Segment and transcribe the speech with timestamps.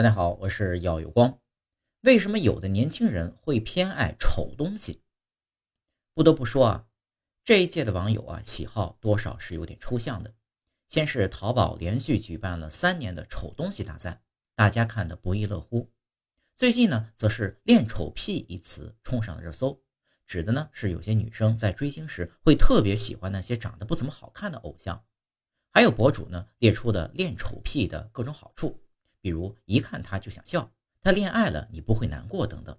[0.00, 1.38] 大家好，我是耀有光。
[2.00, 5.02] 为什么有的年轻人会偏爱丑东西？
[6.14, 6.86] 不得不说啊，
[7.44, 10.32] 这一届的网友啊，喜好多少是有点抽象的。
[10.88, 14.22] 先是淘宝连续举办了三年的丑东西大赛，
[14.54, 15.92] 大家看得不亦乐乎。
[16.56, 19.82] 最近呢，则是“恋丑癖”一词冲上了热搜，
[20.26, 25.04] 指的呢是有些女生在追星时会特别喜欢那些长得不怎么好看的偶像。
[25.70, 28.82] 还有博主呢列出的恋丑癖的各种好处。
[29.20, 32.78] 比如一看他就想笑，他恋爱了你不会难过等等。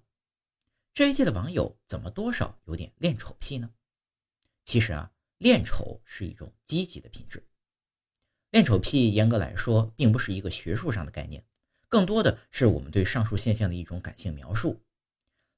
[0.94, 3.70] 这一届的网友怎么多少有点恋丑癖呢？
[4.64, 7.42] 其实啊，恋丑是一种积极的品质。
[8.50, 11.42] 恋丑癖严格来说并不是一个学术上的概念，
[11.88, 14.78] 更多的是我们对上述现象的一种感性描述。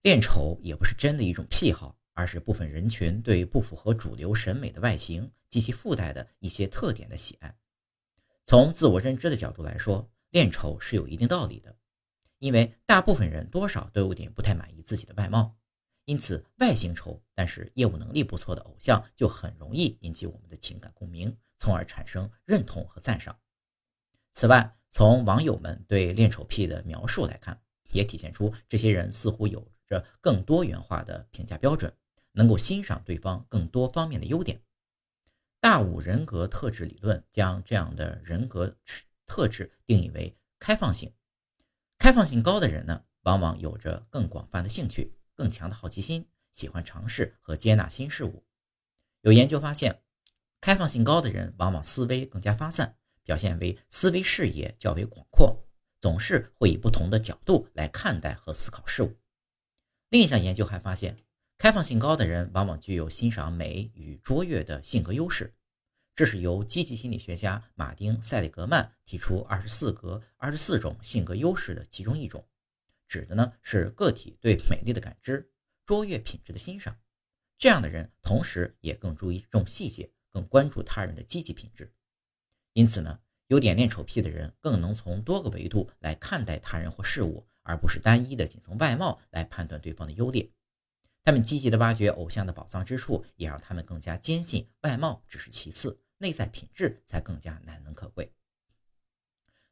[0.02, 7.52] 恋丑也不是真的一种癖好，而是部分人群对不符合主流审美的外形及其附带的一些特点的喜爱。
[8.44, 10.08] 从自我认知的角度来说。
[10.34, 11.76] 恋丑是有一定道理的，
[12.40, 15.56] 因为大部分人多少都有点不太满意自己的外貌，
[16.06, 23.38] 因此外形丑但是业务能力不错的偶像就很容易引起我们的情感共鸣，从而产生认同和赞赏。
[24.32, 31.96] 此外，从网友们对恋丑癖的描述来看，也体现出这些人似乎有着更多元化的评价标准，
[32.32, 34.60] 能够欣赏对方更多方面的优点。
[35.60, 38.76] 大五人格特质理论将这样的人格。
[39.26, 41.12] 特质定义为开放性，
[41.98, 48.44] 开放性高的人呢，往往有着更广泛的兴趣、更强的好奇心，喜欢尝试和接纳新事物。
[49.22, 50.02] 有研究发现，
[50.60, 55.66] 开放性高的人往往思维更加发散，表现为思维视野较为广阔，
[56.00, 59.16] 总是会以不同的角度来看待和思考事物。
[60.10, 61.18] 另一项研究还发现，
[61.58, 65.54] 开放性高的人往往具有欣赏美与卓越的性格优势。
[66.16, 72.46] 这是由积极心理学家马丁·塞利格曼提出二十四格、二十四种性格优势的其中一种，
[73.08, 75.50] 指的呢是个体对美丽的感知、
[75.84, 76.96] 卓越品质的欣赏。
[77.58, 81.92] 这样的人同时也更注意重细节，更关注他人的积极品质。
[82.74, 90.48] 因此呢，有点恋丑癖的人更能从多个维度来看待他人或事物，而不是单一的仅从外貌来判断对方的优劣。
[91.24, 95.98] 他们积极地挖掘偶像的宝藏之处，也让他们更加坚信外貌只是其次。
[96.18, 98.32] 内在品质才更加难能可贵。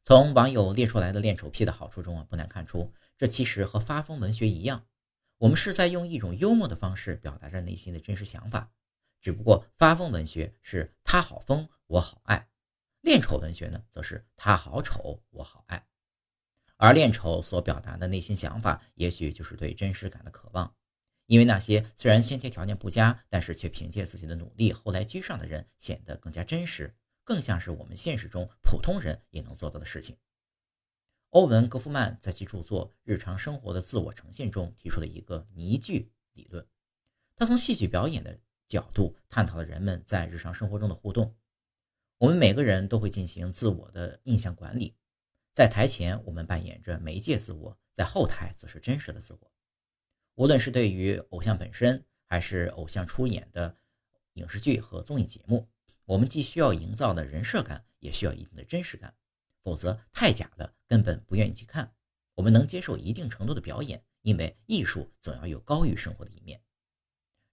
[0.01, 4.85] 从网友列出来的恋丑癖的好处中啊，不难看出，这其实和发疯文学一样，
[5.37, 8.71] 我们是在用一种幽默的方式表达着内心的真实想法。
[9.21, 12.49] 只不过发疯文学是他好疯，我好爱；
[12.99, 15.87] 恋丑文学呢，则是他好丑，我好爱。
[16.75, 20.75] 而恋丑所表达的内心想法，也许就是对真实感的渴望。
[21.25, 30.17] 因为那些虽然先天条件不佳，但是却凭借自己的努力后来居上的人，显得更加真实，更像是我们现实中普通人也能做到的事情。
[31.29, 36.67] 欧文·戈夫曼在其著作《日常生活的自我呈现》中提出了一个泥剧理论，
[37.35, 41.35] 他从戏剧表演的角度探讨了人们在日常生活中的互动。
[42.19, 44.95] 我们每个人都会进行自我的印象管理，
[45.51, 49.52] 在台前我们扮演着媒介自我，在后台则是真实的自我。
[50.35, 53.77] 无论是对于偶像本身，还是偶像出演的
[54.33, 55.67] 影视剧和综艺节目，
[56.05, 59.13] 我们既需要营造的人设感，也需要一定的真实感，
[59.61, 61.93] 否则太假的根本不愿意去看。
[62.33, 66.59] 我们能接受一定程度的表演，因为艺术总要有高于生活的一面。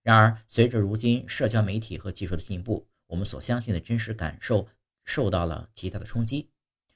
[0.03, 4.67] 然而，随着如今社交媒体和技术的进步，我们所相信的真实感受
[5.05, 6.49] 受到了极大的冲击。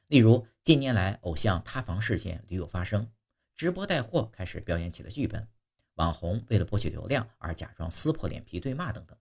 [0.06, 3.10] 例如，近年来偶像塌房事件屡有发生，
[3.54, 5.46] 直播带货开始表演起了剧本。
[5.94, 9.16] 网红为了博取流量而假装撕破脸皮对骂等等，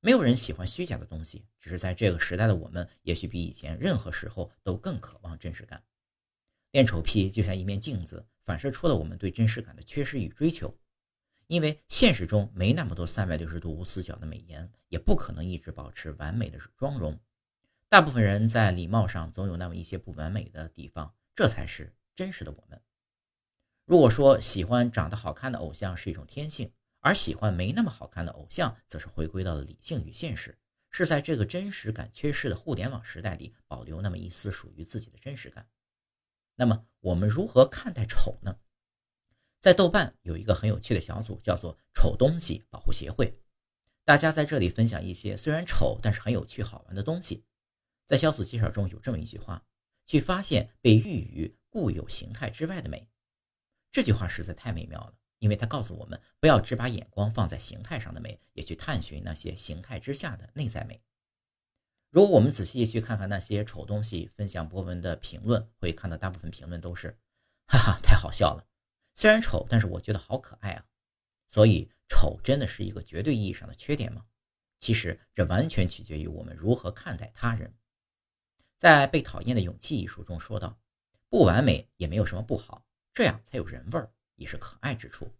[0.00, 5.82] 没有人喜欢虚假的东西，只是在这个时代的我们，也许比以前任何时候都更渴望真实感。
[6.70, 10.76] 恋丑癖就像一面镜子，反射出了我们对真实感的缺失与追求。
[11.46, 17.20] 因为现实中没那么多三百六十度无死角的美颜，也不可能一直保持完美的妆容。
[17.88, 22.80] 大部分人在礼貌上总有那么一些不完美的地方，这才是真实的我们。
[23.84, 30.56] 如果说喜欢长得好看的偶像是一种天性，而喜欢没那么好看的偶像，则是回归到了理性与现实，
[30.90, 35.68] 是在这个真实感缺失的互联网时代里保留那么一丝属于自己的真实感。
[36.56, 38.56] 那么我们如何看待丑呢？
[39.60, 43.38] 在豆瓣有一个很有趣的小组，叫做“丑东西保护协会”，
[44.04, 47.44] 大家在这里分享一些虽然丑但是很有趣好玩的东西。
[48.06, 49.62] 在小组介绍中有这么一句话
[50.06, 53.06] ：“去发现被寓于固有形态之外的美。”
[53.94, 61.00] 这句话实在太美妙了，因为它告诉我们，不要只把眼光放在形态上的美，也去探寻那些形态之下的内在美。
[62.10, 67.16] 如果我们仔细去看看那些丑东西分享博文的评论，会看到大部分评论都是
[67.70, 68.66] “哈哈，太好笑了”。
[69.14, 70.84] 虽然丑，但是我觉得好可爱啊。
[71.46, 74.24] 所以，丑真的是一个绝对意义上的缺点吗？
[74.80, 77.72] 其实，这完全取决于我们如何看待他人。
[78.76, 80.80] 在《被讨厌的勇气》一书中说道
[81.30, 85.32] ：“不完美也没有什么不好，这样才有人味儿，也是可爱之处。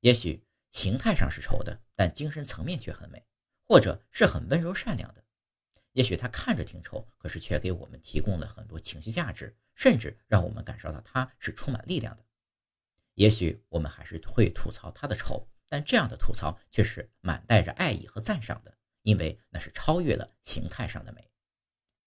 [0.00, 0.42] 也许
[0.72, 3.22] 形态上是丑的，但精神层面却很美，
[3.64, 5.22] 或者是很温柔善良的。”
[5.92, 12.24] 也许他看着挺丑，可是却给我们提供了很多情绪价值，甚至让我们感受到他是充满力量的。
[13.14, 21.30] 也许我们还是会吐槽他的丑，但这样的吐槽却是满带着爱意和赞赏的，因为那是超越了形态上的美。